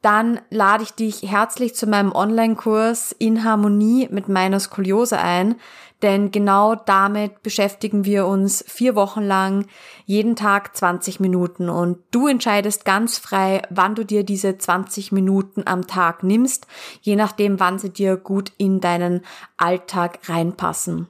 dann 0.03 0.41
lade 0.51 0.83
ich 0.83 0.93
dich 0.93 1.23
herzlich 1.23 1.75
zu 1.75 1.87
meinem 1.87 2.13
Online-Kurs 2.13 3.13
in 3.19 3.45
Harmonie 3.45 4.09
mit 4.11 4.29
meiner 4.29 4.59
Skoliose 4.59 5.19
ein, 5.19 5.57
denn 6.03 6.31
genau 6.31 6.75
damit 6.75 7.43
beschäftigen 7.43 8.07
wir 8.07 8.27
uns 8.27 8.65
vier 8.67 8.95
Wochen 8.95 9.23
lang, 9.23 9.67
jeden 10.07 10.35
Tag 10.35 10.75
20 10.75 11.21
Minuten 11.21 11.69
und 11.69 11.99
du 12.11 12.27
entscheidest 12.27 12.87
ganz 12.87 13.19
frei, 13.19 13.63
wann 13.69 13.95
du 13.95 14.05
dir 14.05 14.25
diese 14.25 14.57
20 14.57 15.13
Minuten 15.13 15.63
am 15.67 15.87
Tag 15.87 16.23
nimmst, 16.23 16.67
je 17.03 17.17
nachdem, 17.17 17.61
wann 17.61 17.79
sie 17.79 17.91
dir 17.91 18.17
gut 18.17 18.53
in 18.57 18.81
deinen 18.81 19.21
Alltag 19.59 20.21
reinpassen. 20.27 21.09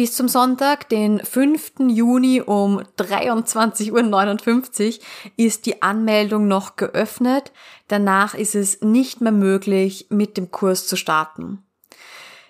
Bis 0.00 0.16
zum 0.16 0.28
Sonntag, 0.28 0.88
den 0.88 1.22
5. 1.22 1.72
Juni 1.88 2.40
um 2.40 2.80
23.59 2.96 4.96
Uhr 4.96 5.04
ist 5.36 5.66
die 5.66 5.82
Anmeldung 5.82 6.48
noch 6.48 6.76
geöffnet. 6.76 7.52
Danach 7.86 8.32
ist 8.32 8.54
es 8.54 8.80
nicht 8.80 9.20
mehr 9.20 9.30
möglich, 9.30 10.06
mit 10.08 10.38
dem 10.38 10.50
Kurs 10.50 10.86
zu 10.86 10.96
starten. 10.96 11.62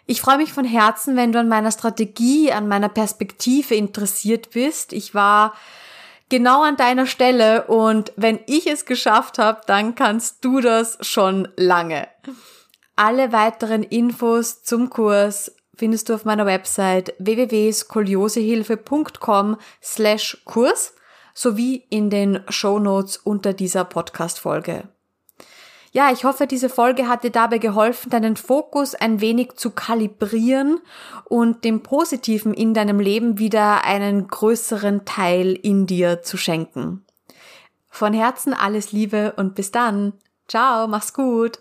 Ich 0.07 0.21
freue 0.21 0.37
mich 0.37 0.52
von 0.52 0.64
Herzen, 0.64 1.16
wenn 1.16 1.33
du 1.33 1.40
an 1.40 1.49
meiner 1.49 1.73
Strategie, 1.73 2.52
an 2.52 2.69
meiner 2.69 2.88
Perspektive 2.88 3.75
interessiert 3.75 4.50
bist. 4.52 4.92
Ich 4.92 5.16
war 5.16 5.54
genau 6.28 6.62
an 6.62 6.76
deiner 6.76 7.07
Stelle 7.07 7.66
und 7.66 8.12
wenn 8.14 8.38
ich 8.47 8.69
es 8.69 8.85
geschafft 8.85 9.40
habe, 9.40 9.62
dann 9.66 9.97
kannst 9.97 10.45
du 10.45 10.61
das 10.61 10.99
schon 11.00 11.49
lange. 11.57 12.07
Alle 12.95 13.33
weiteren 13.33 13.83
Infos 13.83 14.62
zum 14.62 14.88
Kurs 14.88 15.50
findest 15.81 16.09
du 16.11 16.15
auf 16.15 16.27
meiner 16.27 16.45
Website 16.45 17.15
www.skoliosehilfe.com 17.19 19.57
slash 19.83 20.43
Kurs 20.45 20.95
sowie 21.33 21.87
in 21.89 22.11
den 22.11 22.41
Show 22.51 22.79
Notes 22.79 23.17
unter 23.17 23.55
dieser 23.55 23.85
Podcast-Folge. 23.85 24.89
Ja, 25.93 26.13
ich 26.13 26.25
hoffe, 26.25 26.47
diese 26.47 26.69
Folge 26.69 27.09
hat 27.09 27.25
dir 27.25 27.31
dabei 27.31 27.57
geholfen, 27.57 28.11
deinen 28.11 28.37
Fokus 28.37 28.95
ein 28.95 29.23
wenig 29.23 29.55
zu 29.55 29.71
kalibrieren 29.71 30.83
und 31.25 31.65
dem 31.65 31.83
Positiven 31.83 32.53
in 32.53 32.75
deinem 32.75 33.01
Leben 33.01 33.39
wieder 33.39 33.83
einen 33.85 34.29
größeren 34.29 35.07
Teil 35.07 35.55
in 35.55 35.87
dir 35.87 36.21
zu 36.21 36.37
schenken. 36.37 37.07
Von 37.89 38.13
Herzen 38.13 38.53
alles 38.53 38.93
Liebe 38.93 39.33
und 39.39 39.55
bis 39.55 39.71
dann. 39.71 40.13
Ciao, 40.47 40.87
mach's 40.87 41.15
gut. 41.15 41.61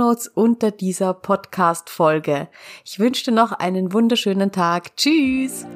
Notes 0.01 0.27
unter 0.27 0.71
dieser 0.71 1.13
Podcast-Folge. 1.13 2.47
Ich 2.83 2.97
wünsche 2.97 3.25
dir 3.25 3.33
noch 3.33 3.51
einen 3.51 3.93
wunderschönen 3.93 4.51
Tag. 4.51 4.97
Tschüss! 4.97 5.67